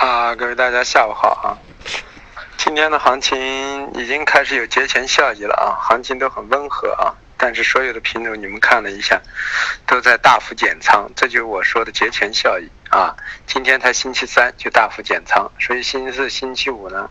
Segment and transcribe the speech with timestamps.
[0.00, 1.52] 啊，各位大家下午好啊！
[2.56, 9.20] 今天的行情已经开始有节前效益了啊，行情都很温和啊，但是所有的品种你们看了一下，
[9.86, 13.14] 都在大幅减仓，这就是我说的节前效益啊。
[13.46, 17.10] 今天才星期三就大幅减仓，所以星期四、星期五呢，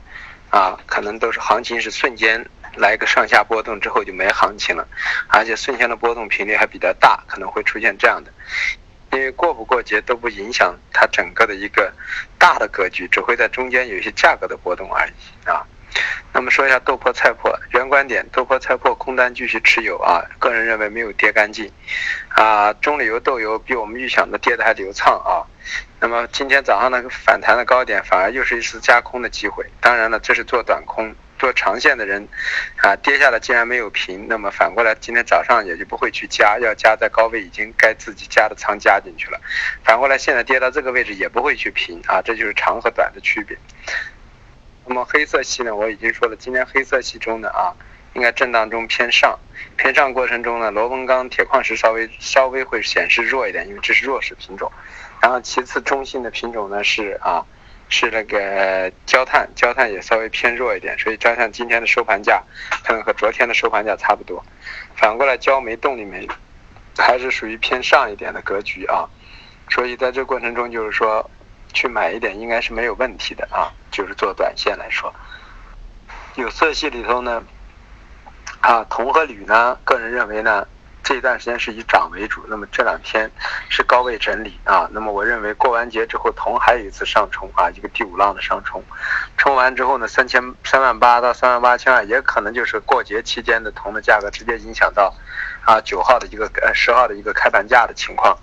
[0.50, 2.44] 啊，可能都是行情是瞬间
[2.74, 4.88] 来个上下波动之后就没行情了，
[5.28, 8.34] 而且瞬间的波动频率还比较大，可能会出现这样的。
[9.12, 11.92] 因为过不过节都不影响它整个的一个
[12.38, 15.66] 大的格局，只会在中间有一些价格的波动而已啊。
[16.32, 21.72] 那么说一下豆粕菜粕原观点，豆粕菜粕空单继续持有啊，个人认为没有跌干净
[22.30, 22.72] 啊。
[22.74, 25.42] 中榈油豆油比我们预想的跌的还流畅啊。
[26.00, 31.14] 那么今天早上那个反弹的高点反而又是一次加空的机会，当然了，这是做短空。
[31.40, 32.28] 做长线的人，
[32.76, 39.40] 啊，跌下来竟然没有平，那么反过来今天早上也就不会去加，要加在高位已经该自己加的仓加进去了，
[39.84, 43.58] 反过来现在跌到这个位置也不会去平啊，这就是长和短的区别。
[44.86, 47.72] 那么黑色系呢，我已经说了，今天黑色系中的啊，
[48.14, 49.40] 应该震荡中偏上，
[49.78, 54.70] 偏上过程中呢，螺纹钢、铁矿石稍微稍微会显示弱一点，因为这是弱势品种。
[55.22, 57.46] 然后其次中性的品种呢是啊。
[57.90, 62.42] 是那个焦炭，焦炭也稍微偏弱一点，所以焦炭今天的收盘价
[62.84, 64.46] 可能和昨天的收盘价差不多。
[64.96, 66.28] 反过来，焦煤、动力煤
[66.98, 69.10] 还是属于偏上一点的格局啊。
[69.70, 71.30] 所以在这过程中，就是说
[71.74, 73.74] 去买一点应该是没有问题的啊。
[73.92, 75.14] 就是做短线来说，
[76.36, 77.44] 有色系里头呢，
[78.62, 80.68] 啊，铜和铝呢，个人认为呢。
[81.10, 83.32] 这一段时间是以涨为主，那么这两天
[83.68, 84.88] 是高位整理啊。
[84.92, 88.84] 那么我认为过完节之后，铜还有一次上冲啊，一个第五浪的上冲。
[89.36, 95.12] 冲完之后呢，三千三万八到三万八千二，也可能就是过节期间的铜的价格直接影响到
[95.66, 98.38] 啊九号的一个呃十号的一个开盘价的情况。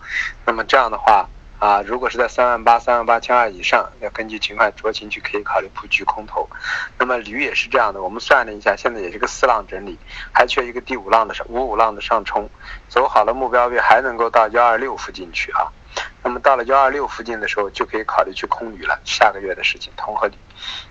[0.44, 1.24] 那么这样的话。
[1.58, 6.46] 啊，如果是在三万八、三万八千二以上，要根据情况酌情去可以考虑布局空头。
[6.98, 9.98] 那么铝也是这样的，我们算了一下，现在也是个四浪整理，
[10.32, 12.48] 还缺一个第五浪的上五五浪的上冲，
[12.88, 15.72] 走好了目标位还能够到幺二六附近去啊。
[16.22, 19.00] 那么到了幺二六附近的时候，就可以考虑去空铝了。
[19.04, 20.34] 下个月的事情，铜和铝、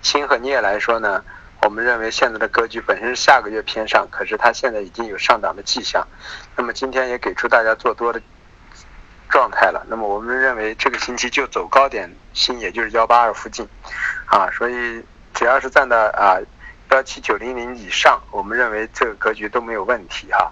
[0.01, 1.23] 锌和镍来说呢，
[1.61, 6.07] 我们认为现在的格局本身是下个月偏上，可是它现在已经有上涨的迹象。
[6.55, 8.19] 那么今天也给出大家做多的。
[9.35, 13.67] 状态了，那么我们认为这个星期就走高点新，也就是幺八二附近，
[14.27, 15.03] 啊，所以
[15.33, 16.39] 只要是站到啊
[16.91, 20.49] 幺七九零零以上，我们认为这个格局都没有问题哈。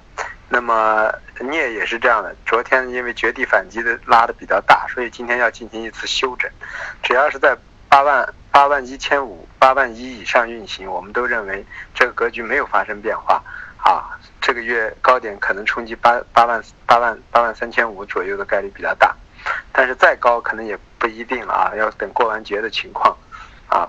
[0.49, 6.51] 那么镍也是这样的，昨天因为绝地反击的拉的比较大，所以今天要进行一次休整。
[7.01, 7.57] 只要是在
[7.87, 13.41] 八万八万一千五、八万一以上运行，我们都认为这个格局没有发生变化。
[13.83, 19.13] 啊，这个月高点可能冲击八八万八万八万三千五左右的概率比较大，
[19.73, 23.15] 但是再高可能也不一定了啊，要等过完节的情况
[23.67, 23.87] 啊。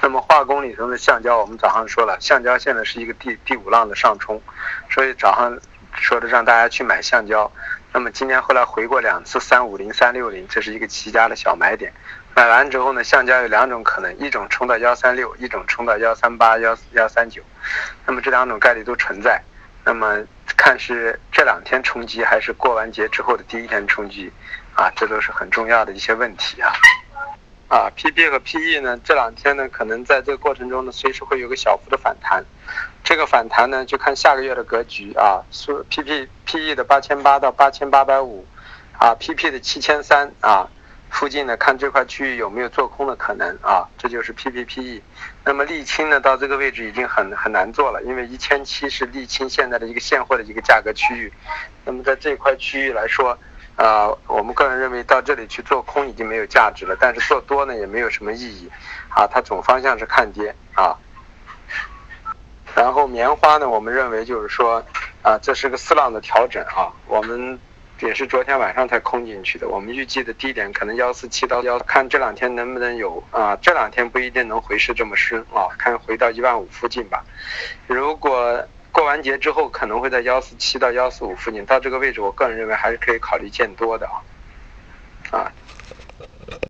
[0.00, 4.40] 那么化工里头的橡胶，我们早上说了，橡胶现在是一个第第五浪的上冲，
[4.88, 5.58] 所以早上
[5.94, 7.50] 说的让大家去买橡胶。
[7.94, 11.92] 那么今天后来回过两次三五零三六零，这是一个极佳的小买点。
[12.34, 17.42] 买完之后呢，橡胶有两种可能，一种冲到幺三六，一种冲到幺三八幺幺三九。
[18.06, 19.42] 那么这两种概率都存在。
[19.84, 20.16] 那么
[20.56, 24.32] 看是这两天冲击，还是过完节之后的第一天冲击，
[24.74, 26.72] 啊，这都是很重要的一些问题啊。
[27.68, 32.42] 啊，PP 和 PE 呢，这两天呢，可能在这个过程中呢，随时会有个小幅的反弹。
[33.04, 35.42] 这个反弹呢，就看下个月的格局啊。
[35.50, 38.46] 说 PP PE 的八千八到八千八百五，
[38.98, 40.68] 啊，PP 的七千三啊，
[41.10, 43.88] 附近呢，看这块区域有没有做空的可能啊。
[43.98, 45.02] 这就是 PP PE。
[45.44, 51.32] 那么沥青呢，到这个位置已经很很难做了，因为一千七是沥青现在的一个现货的一个价格区域。
[51.84, 53.36] 那么在这块区域来说，
[53.74, 58.70] 啊，我们个人认为到这里去做空已经没有价值了，但是做多呢也没有什么意义。
[59.08, 60.96] 啊，它总方向是看跌啊。
[62.74, 64.84] 然后棉花呢，我们认为就是说，
[65.22, 67.58] 啊，这是个四浪的调整啊，我们
[68.00, 69.68] 也是昨天晚上才空进去的。
[69.68, 77.24] 我们预计的低点可能幺四七到幺，看这两天能不能有啊，这两天不一定能回市这么深啊，看回到一万五附近吧。
[77.86, 84.20] 如果过完节之后可能会在幺四七到幺四五附近，到这个位置，我个人认为还是可以考虑见多的啊。